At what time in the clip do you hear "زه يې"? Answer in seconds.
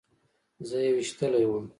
0.67-0.89